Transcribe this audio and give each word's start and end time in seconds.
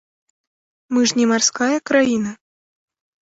Мы 0.95 0.99
ж 1.11 1.19
не 1.19 1.25
марская 1.31 1.77
краіна. 1.89 2.31